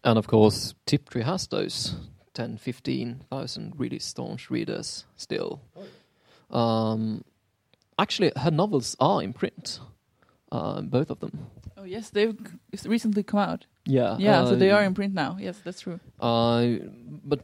[0.03, 1.97] And of course, Tiptree has those
[2.35, 5.63] 10, 15,000 really staunch readers still.
[6.51, 7.25] Um,
[7.99, 9.81] actually, her novels are in print,
[10.53, 11.47] uh, both of them.
[11.77, 12.37] Oh yes, they've
[12.85, 13.67] recently come out.
[13.87, 14.17] Yeah.
[14.19, 15.37] Yeah, so they uh, are in print now.
[15.41, 16.01] Yes, that's true.
[16.21, 16.77] Uh,
[17.25, 17.41] but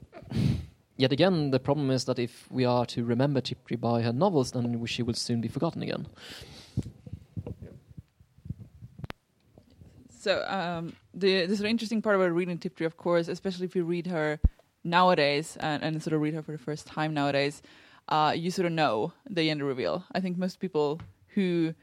[0.97, 4.53] yet again, the problem is that if we are to remember Tiptree by her novels,
[4.53, 6.07] then she will soon be forgotten again.
[10.21, 13.75] So um, the the sort of interesting part about reading Tiptree, of course, especially if
[13.75, 14.39] you read her
[14.85, 17.63] nowadays and, and sort of read her for the first time nowadays,
[18.11, 20.05] uh, you sort of know the gender reveal.
[20.12, 21.01] I think most people
[21.35, 21.75] who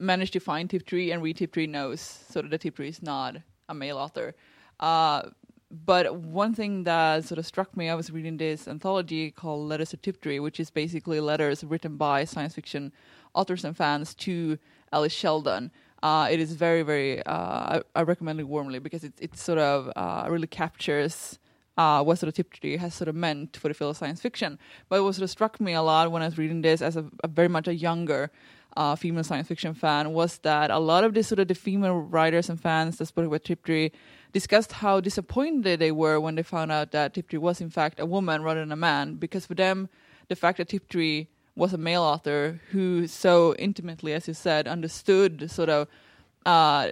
[0.00, 3.36] manage to find Tiptree and read Tiptree knows sort of that Tiptree is not
[3.68, 4.34] a male author.
[4.80, 5.30] Uh,
[5.70, 9.90] but one thing that sort of struck me, I was reading this anthology called Letters
[9.90, 12.92] to Tiptree, which is basically letters written by science fiction
[13.34, 14.58] authors and fans to
[14.92, 15.70] Alice Sheldon.
[16.02, 17.24] Uh, it is very, very.
[17.24, 17.32] Uh,
[17.78, 21.38] I, I recommend it warmly because it it sort of uh, really captures
[21.76, 24.58] uh, what sort of Tiptree has sort of meant for the field of science fiction.
[24.88, 27.04] But what sort of struck me a lot when I was reading this as a,
[27.22, 28.30] a very much a younger
[28.76, 31.96] uh, female science fiction fan was that a lot of the sort of the female
[31.96, 33.90] writers and fans that spoke about Tiptree
[34.32, 38.06] discussed how disappointed they were when they found out that Tiptree was in fact a
[38.06, 39.88] woman rather than a man, because for them
[40.28, 45.48] the fact that Tiptree was a male author who so intimately, as you said, understood
[45.50, 45.86] sort of
[46.44, 46.90] uh,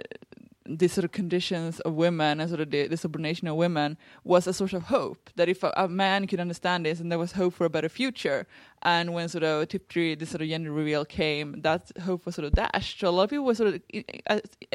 [0.65, 4.47] the sort of conditions of women and sort of the, the subordination of women was
[4.47, 7.33] a source of hope that if a, a, man could understand this and there was
[7.33, 8.47] hope for a better future.
[8.81, 12.45] And when sort of Tiptree the sort of gender reveal came that hope was sort
[12.45, 12.99] of dashed.
[12.99, 13.81] So a lot of people were sort of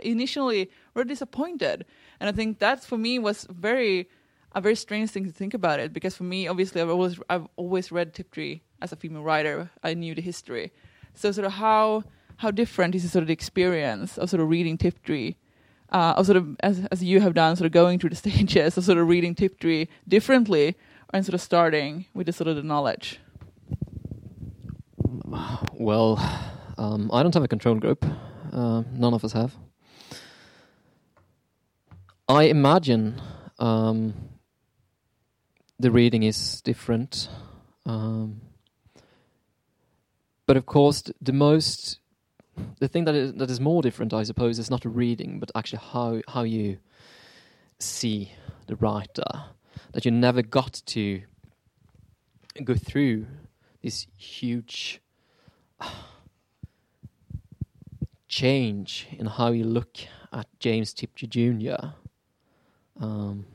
[0.03, 1.87] initially were disappointed.
[2.21, 4.09] And I think that for me was very
[4.53, 7.47] a very strange thing to think about it because for me obviously I've always I've
[7.57, 9.71] always read Tiptree as a female writer.
[9.83, 10.73] I knew the history.
[11.15, 12.05] So sort of how
[12.39, 15.35] how different is the sort of the experience of sort of reading Tiptree
[15.91, 18.77] uh, of sort of as as you have done, sort of going through the stages
[18.77, 20.77] of sort of reading Tiptree differently,
[21.13, 23.21] and sort of starting with the sort of the knowledge.
[25.73, 26.19] Well,
[26.77, 28.05] um, I don't have a control group.
[28.53, 29.55] Uh, none of us have.
[32.29, 33.21] I imagine
[33.59, 34.15] um,
[35.79, 37.29] the reading is different.
[37.87, 38.41] Um,
[40.47, 41.99] but of course, the most
[42.79, 45.83] the thing that is, that is more different, I suppose, is not reading, but actually
[45.93, 46.79] how how you
[47.79, 48.33] see
[48.67, 49.25] the writer.
[49.93, 51.23] That you never got to
[52.65, 53.27] go through
[53.83, 55.01] this huge
[58.29, 59.99] change in how you look
[60.33, 61.89] at James Tiptree Jr.
[63.01, 63.47] Um,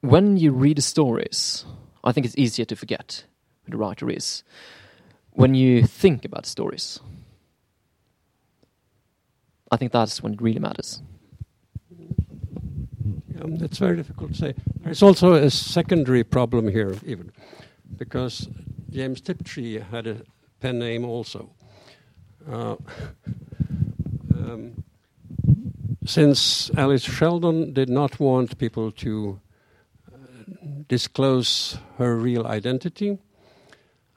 [0.00, 1.64] when you read the stories,
[2.04, 3.24] I think it's easier to forget
[3.64, 4.44] who the writer is
[5.32, 7.00] when you think about stories,
[9.70, 11.02] I think that's when it really matters.
[13.40, 14.54] Um, it's very difficult to say.
[14.80, 17.30] There's also a secondary problem here, even,
[17.96, 18.48] because
[18.90, 20.22] James Tiptree had a
[20.60, 21.50] pen name also.
[22.50, 22.76] Uh,
[24.34, 24.82] um,
[26.04, 29.40] since Alice Sheldon did not want people to
[30.10, 30.16] uh,
[30.88, 33.18] disclose her real identity,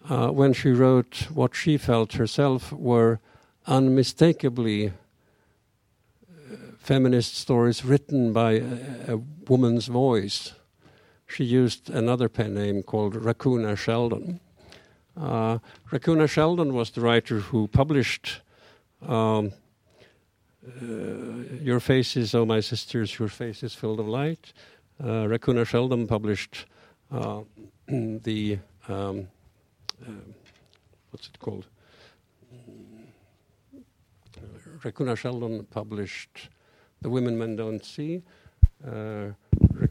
[0.09, 3.19] uh, when she wrote what she felt herself were
[3.67, 4.91] unmistakably uh,
[6.77, 10.53] feminist stories written by a, a, woman's voice.
[11.27, 14.39] She used another pen name called Raccoona Sheldon.
[15.15, 15.59] Uh,
[15.91, 18.41] Raccoona Sheldon was the writer who published
[19.01, 19.51] um,
[20.65, 20.85] uh,
[21.61, 24.53] Your Faces, Oh My Sisters, Your Faces Filled of Light.
[25.01, 26.65] Uh, Raccoona Sheldon published
[27.11, 27.41] uh,
[27.87, 29.27] the um,
[30.07, 30.33] um,
[31.11, 31.65] what's it called?
[34.83, 36.49] Raccoona Sheldon published
[37.01, 38.23] The Women Men Don't See.
[38.85, 39.31] Uh,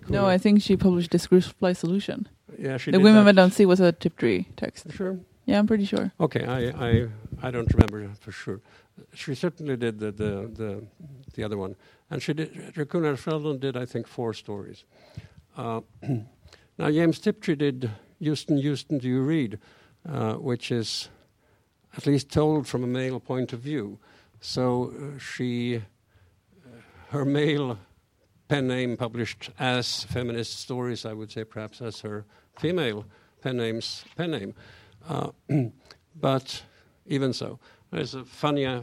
[0.08, 2.28] no, I think she published the Screwfly Solution.
[2.58, 4.92] Yeah, she The Women Men Don't See was a Tiptree text.
[4.92, 5.18] Sure.
[5.46, 6.12] Yeah, I'm pretty sure.
[6.20, 7.08] Okay, I, I,
[7.42, 8.60] I don't remember for sure.
[9.14, 10.84] She certainly did the, the, the,
[11.34, 11.76] the other one.
[12.10, 12.72] And she did,
[13.18, 14.84] Sheldon did, I think, four stories.
[15.56, 15.80] Uh,
[16.78, 19.58] now, James Tiptree did Houston, Houston, Do You Read?
[20.08, 21.10] Uh, which is
[21.94, 23.98] at least told from a male point of view.
[24.40, 25.80] So uh, she, uh,
[27.10, 27.78] her male
[28.48, 32.24] pen name published as feminist stories, I would say perhaps as her
[32.58, 33.04] female
[33.42, 34.54] pen name's pen name.
[35.06, 35.32] Uh,
[36.18, 36.62] but
[37.04, 37.58] even so,
[37.90, 38.80] there's a funny uh,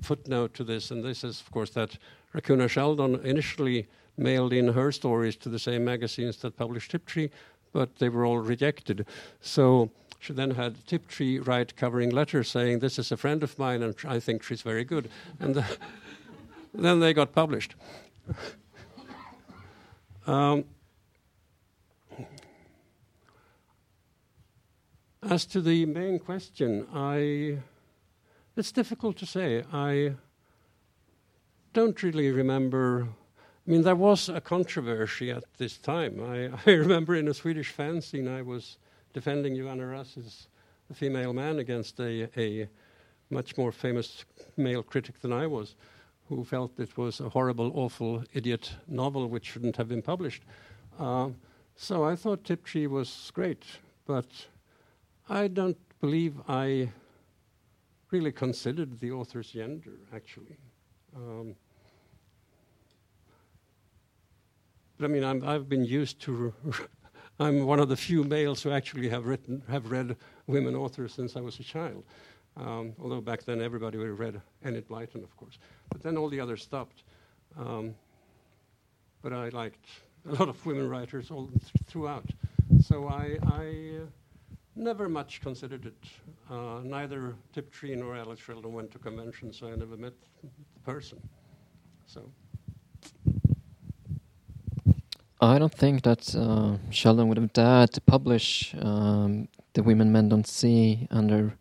[0.00, 1.98] footnote to this, and this is, of course, that
[2.34, 7.30] Raccoona Sheldon initially mailed in her stories to the same magazines that published Tiptree,
[7.72, 9.06] but they were all rejected.
[9.40, 13.82] So she then had Tiptree write covering letters saying, This is a friend of mine
[13.82, 15.10] and I think she's very good.
[15.40, 15.62] And uh,
[16.74, 17.74] then they got published.
[20.26, 20.64] um,
[25.22, 27.58] as to the main question, I,
[28.56, 29.64] it's difficult to say.
[29.72, 30.14] I
[31.72, 33.08] don't really remember.
[33.66, 36.20] I mean, there was a controversy at this time.
[36.20, 38.78] I, I remember in a Swedish fanzine I was
[39.12, 40.48] defending Joanna Russ as
[40.90, 42.68] a female man against a, a
[43.30, 44.24] much more famous
[44.56, 45.76] male critic than I was,
[46.28, 50.42] who felt it was a horrible, awful, idiot novel which shouldn't have been published.
[50.98, 51.30] Uh,
[51.76, 53.64] so I thought Tiptree was great,
[54.06, 54.26] but
[55.28, 56.90] I don't believe I
[58.10, 60.56] really considered the author's gender, actually.
[61.16, 61.54] Um,
[64.91, 66.52] but I mean, i have been used to
[67.40, 70.16] I'm one of the few males who actually have written, have read
[70.46, 72.04] women authors since I was a child.
[72.56, 75.58] Um, although back then everybody would have read Enid Blyton, of course.
[75.90, 77.04] But then all the others stopped.
[77.58, 77.94] Um,
[79.22, 79.86] but I liked
[80.28, 82.28] a lot of women writers all th- throughout.
[82.80, 84.06] So I, I uh,
[84.76, 86.04] never much considered it.
[86.50, 90.12] Uh, neither Tiptree nor Alice Sheldon went to conventions, so I never met
[90.42, 91.18] the person.
[92.06, 92.30] So.
[95.42, 100.28] I don't think that uh, Sheldon would have dared to publish um, The Women Men
[100.28, 101.54] Don't See under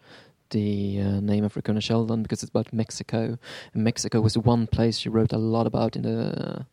[0.51, 3.39] the uh, name of Raccoon Sheldon because it's about Mexico.
[3.73, 6.65] And Mexico was the one place she wrote a lot about in the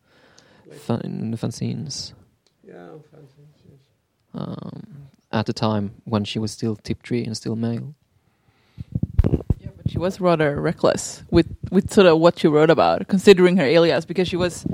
[0.71, 2.13] fan, in the fanzines.
[2.63, 3.79] Yeah, fanzines, yes.
[4.35, 7.95] Um, at the time when she was still Tiptree and still male.
[9.59, 13.57] Yeah, but she was rather reckless with with sort of what she wrote about, considering
[13.57, 14.67] her alias, because she was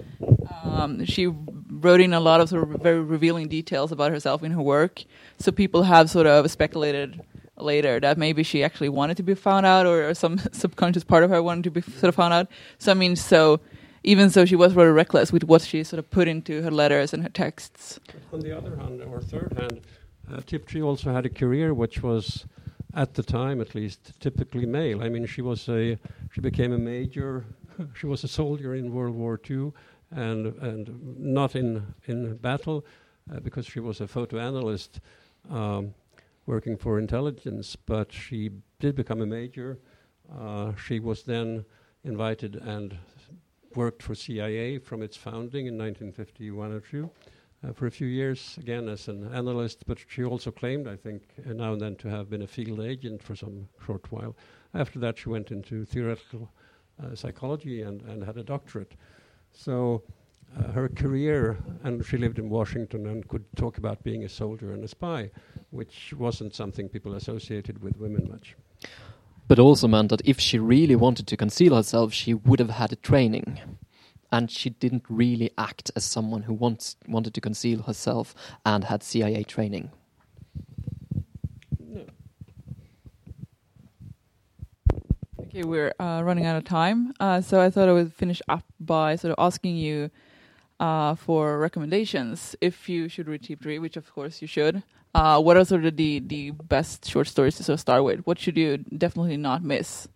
[0.66, 1.32] um, she
[1.80, 5.04] wrote in a lot of sort of very revealing details about herself in her work.
[5.40, 7.22] So people have sort of speculated
[7.58, 11.24] later that maybe she actually wanted to be found out, or, or some subconscious part
[11.24, 12.48] of her wanted to be sort of found out.
[12.80, 13.60] So I mean, so
[14.06, 17.12] even so, she was rather reckless with what she sort of put into her letters
[17.12, 18.00] and her texts.
[18.32, 19.82] On the other hand, or third hand,
[20.32, 22.46] uh, Tiptree also had a career which was,
[22.94, 25.02] at the time at least, typically male.
[25.02, 25.98] I mean, she was a
[26.32, 27.46] she became a major.
[27.96, 29.74] she was a soldier in World War II,
[30.16, 32.86] and and not in in battle,
[33.32, 35.00] uh, because she was a photo analyst.
[35.50, 35.94] Um,
[36.46, 39.80] working for intelligence, but she did become a major.
[40.32, 41.66] Uh, she was then
[42.04, 42.98] invited and
[43.76, 47.10] worked for CIA from its founding in 1951 or two
[47.64, 51.24] uh, for a few years, again as an analyst, but she also claimed, I think,
[51.48, 54.36] uh, now and then to have been a field agent for some short while.
[54.74, 56.52] After that, she went into theoretical
[57.02, 58.94] uh, psychology and, and had a doctorate.
[59.56, 60.04] So
[60.58, 64.72] uh, her career, and she lived in Washington and could talk about being a soldier
[64.74, 65.32] and a spy,
[65.72, 68.56] which wasn't something people associated with women much.
[69.48, 72.92] But also meant that if she really wanted to conceal herself, she would have had
[72.92, 73.60] a training.
[74.32, 78.36] And she didn't really act as someone who wants, wanted to conceal herself
[78.66, 79.92] and had CIA training.
[81.80, 82.06] No.
[85.56, 88.66] Okay, we're uh, running out of time, uh, so I thought I would finish up
[88.78, 90.12] by sort of asking you
[90.82, 94.84] uh, for recommendations if you should read Tiptree, which of course you should.
[95.14, 98.28] Uh, what are sort of the, the best short stories to sort of start with?
[98.28, 100.10] What should you definitely not miss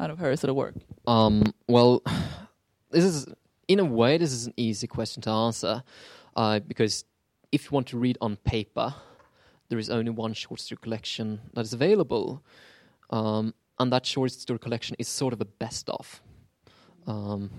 [0.00, 0.74] out of her sort of work?
[1.06, 2.02] Um, well,
[2.90, 3.28] this is,
[3.68, 5.84] in a way, this is an easy question to answer
[6.34, 7.04] uh, because
[7.52, 8.92] if you want to read on paper,
[9.68, 12.42] there is only one short story collection that is available.
[13.10, 16.22] Um, and that short story collection is sort of a best of.
[17.06, 17.50] Um,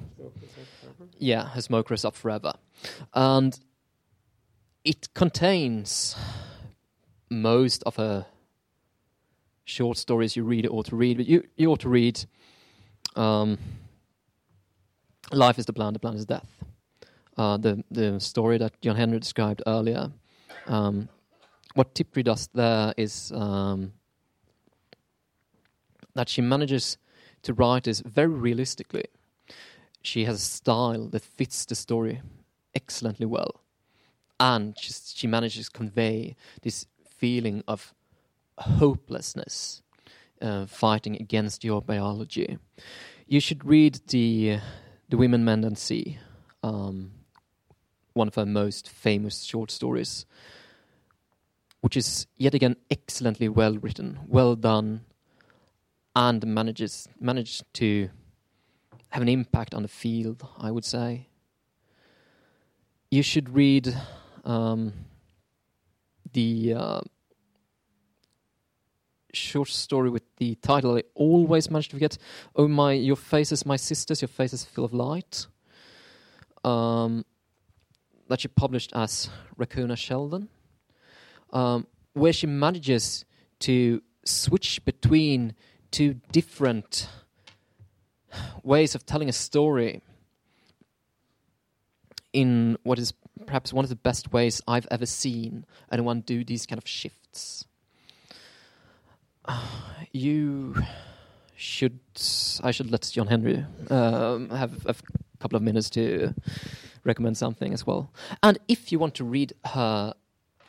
[1.18, 2.54] yeah, Her Smoke Rose Up Forever.
[3.14, 3.60] And
[4.84, 6.16] it contains
[7.30, 8.26] most of her
[9.66, 12.24] short stories you really ought to read, but you, you ought to read
[13.16, 13.58] um,
[15.32, 16.48] Love is the Plan, the Plan is Death.
[17.38, 20.12] Uh, the, the story that John-Henri described earlier.
[20.68, 21.10] Um,
[21.74, 23.92] what Tiptree does there is um,
[26.16, 26.98] that she manages
[27.44, 29.06] to write this very realistically.
[30.02, 32.22] She has a style that fits the story
[32.74, 33.62] excellently well.
[34.40, 37.94] And she, she manages to convey this feeling of
[38.58, 39.82] hopelessness
[40.42, 42.58] uh, fighting against your biology.
[43.28, 44.60] You should read the
[45.10, 46.18] the Women Men Don't See,
[46.64, 47.12] um,
[48.14, 50.26] one of her most famous short stories,
[51.82, 55.02] which is yet again excellently well written, well done,
[56.16, 58.10] and manages managed to
[59.10, 60.48] have an impact on the field.
[60.58, 61.28] I would say.
[63.12, 63.96] You should read
[64.44, 64.94] um,
[66.34, 67.02] the uh,
[69.32, 72.18] short story with the title I always manage to forget.
[72.56, 75.48] Oh my, your faces, my sisters, your faces full of light.
[76.64, 77.26] Um,
[78.28, 80.50] that she published as Raccoona Sheldon,
[81.54, 83.24] um, where she manages
[83.60, 85.54] to switch between
[85.96, 87.08] two different
[88.64, 90.02] ways of telling a story
[92.34, 93.14] in what is
[93.46, 97.64] perhaps one of the best ways I've ever seen anyone do these kind of shifts.
[100.12, 100.76] you
[101.56, 102.02] should.
[102.62, 104.96] I should let John-Henri um, have a
[105.40, 106.34] couple of minutes to
[107.06, 108.12] recommend something as well.
[108.44, 110.14] And if you want to read her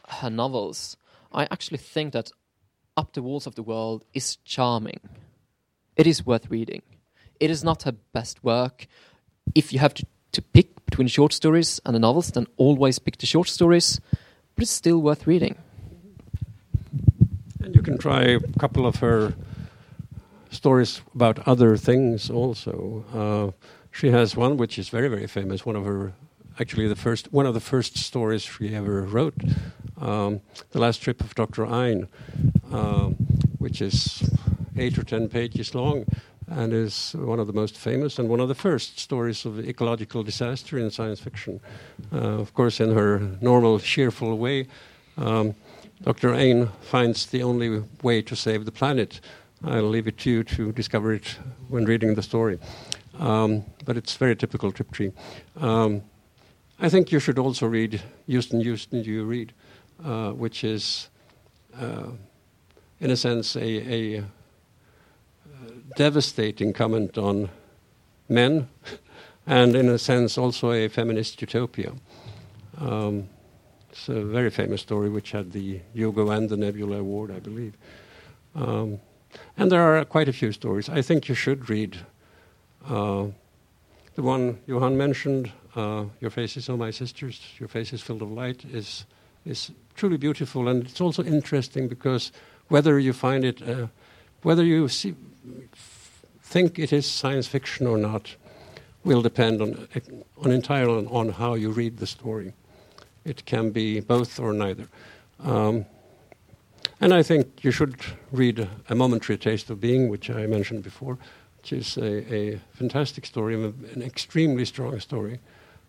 [0.09, 0.97] her novels,
[1.33, 2.31] I actually think that
[2.97, 5.01] Up the Walls of the World is charming.
[5.97, 6.83] It is worth reading.
[7.39, 8.87] It is not her best work.
[9.55, 13.19] If you have to, to pick between short stories and the novels, then always pick
[13.19, 14.01] the short stories,
[14.55, 15.57] but it's still worth reading.
[17.63, 19.35] And you can try a couple of her
[20.51, 23.05] stories about other things also.
[23.13, 25.67] Uh, she has one which is very, very famous.
[25.67, 26.15] One of her,
[26.59, 29.35] actually, the first one of the first stories she ever wrote,
[30.01, 30.41] um,
[30.71, 32.09] "The Last Trip of Doctor Ain,"
[32.73, 33.11] uh,
[33.59, 34.29] which is
[34.77, 36.05] eight or ten pages long,
[36.49, 40.23] and is one of the most famous and one of the first stories of ecological
[40.23, 41.61] disaster in science fiction.
[42.13, 44.67] Uh, of course, in her normal, cheerful way.
[45.17, 45.55] Um,
[46.03, 46.35] Dr.
[46.35, 49.21] Ain finds the only way to save the planet
[49.65, 51.39] I'll leave it to you to discover it
[51.69, 52.59] when reading the story.
[53.19, 55.13] Um, but it's very typical Tiptree.
[55.57, 56.03] Um,
[56.79, 59.55] I think you should also read Houston, Houston, Do You Read,
[60.05, 61.09] uh, which is,
[61.79, 62.11] uh,
[63.01, 64.25] in a sense, a, a
[65.97, 67.49] devastating comment on
[68.29, 68.69] men,
[69.47, 71.93] and in a sense also a feminist utopia.
[72.79, 73.29] Um,
[73.91, 77.75] it's a very famous story which had the Hugo and the Nebula Award, I believe.
[78.55, 79.01] Um,
[79.57, 80.89] and there are quite a few stories.
[80.89, 81.99] I think you should read
[82.89, 83.27] uh,
[84.15, 88.31] the one Johan mentioned, uh, Your Face is My Sisters, Your Face is Filled of
[88.31, 89.05] Light, is,
[89.45, 90.69] is truly beautiful.
[90.69, 92.33] And it's also interesting because
[92.69, 93.87] whether you find it, uh,
[94.43, 95.15] whether you see,
[96.43, 98.37] think it is science fiction or not,
[99.05, 99.89] will depend on,
[100.43, 102.53] on entirely on how you read the story.
[103.25, 104.89] It can be both or neither.
[105.41, 105.87] Um,
[107.01, 107.97] and I think you should
[108.33, 111.19] read A Momentary Taste of Being, which I mentioned before,
[111.59, 115.41] which is a, a fantastic story, an extremely strong story.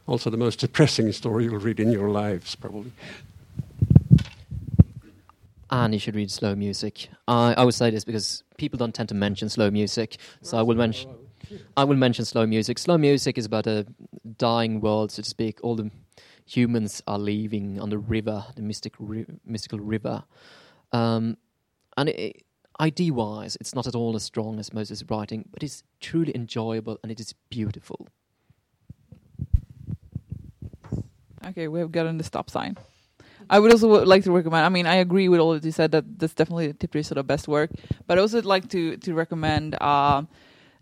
[0.06, 2.92] Also, the most depressing story you'll read in your lives, probably.
[5.70, 7.10] And you should read slow music.
[7.28, 10.62] I, I would say this because people don't tend to mention slow music, so I
[10.62, 11.14] will mention.
[11.76, 12.80] I will mention slow music.
[12.80, 13.86] Slow music is about a
[14.38, 15.60] dying world, so to speak.
[15.64, 15.92] All the
[16.46, 20.24] humans are leaving on the river, the mystic ri- mystical river.
[20.92, 21.38] Um,
[21.96, 22.44] and it,
[22.80, 26.98] ID wise, it's not at all as strong as Moses' writing, but it's truly enjoyable
[27.04, 28.08] and it is beautiful.
[31.46, 32.78] Okay, we have gotten the stop sign.
[33.50, 34.66] I would also like to recommend.
[34.66, 35.92] I mean, I agree with all that you said.
[35.92, 37.72] That that's definitely Tiptree's sort of best work.
[38.06, 40.24] But I also like to to recommend uh,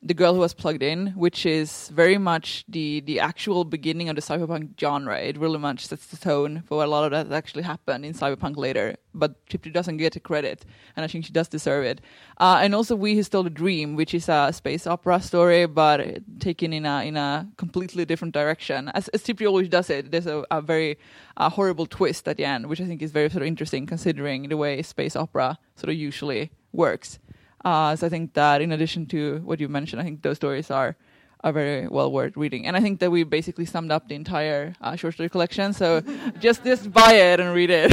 [0.06, 4.16] the girl who was plugged in, which is very much the the actual beginning of
[4.16, 5.20] the cyberpunk genre.
[5.20, 8.56] It really much sets the tone for a lot of that actually happened in cyberpunk
[8.56, 8.97] later.
[9.16, 10.64] But Tiptree doesn't get the credit,
[10.95, 12.01] and I think she does deserve it.
[12.38, 16.20] Uh, and also, We Who Stole the Dream, which is a space opera story, but
[16.39, 18.89] taken in a in a completely different direction.
[18.89, 20.99] As, as Tiptree always does it, there's a, a very
[21.38, 24.49] uh, horrible twist at the end, which I think is very sort of interesting considering
[24.49, 27.18] the way space opera sort of usually works.
[27.66, 30.70] Uh, so I think that in addition to what you mentioned, I think those stories
[30.70, 30.95] are
[31.43, 32.68] are very well worth reading.
[32.68, 35.74] And I think that we basically summed up the entire uh, short story collection.
[35.74, 36.01] So
[36.39, 37.91] just just buy it and read it.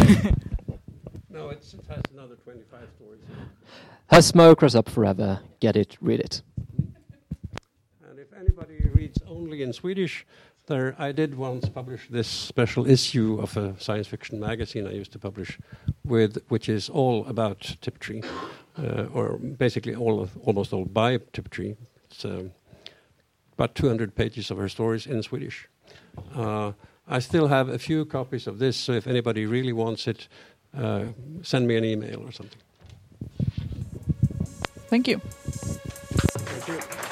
[1.30, 3.20] no, it has another 25 stories.
[4.10, 5.40] Her smoke smokers up forever.
[5.58, 6.42] Get it, read it.
[8.06, 10.26] And if anybody reads only in Swedish,
[10.66, 15.12] there I did once publish this special issue of a science fiction magazine I used
[15.12, 15.58] to publish
[16.04, 18.22] with, which is all about Tiptree
[19.12, 21.74] or basically all of, almost all by Tiptree.
[22.10, 22.52] It's um,
[23.54, 25.68] about 200 pages of her stories in Swedish.
[26.34, 26.72] Uh,
[27.08, 30.28] I still have a few copies of this, so if anybody really wants it,
[30.76, 31.04] uh,
[31.42, 32.60] send me an email or something.
[34.88, 35.18] Thank you.
[35.18, 37.11] Thank you.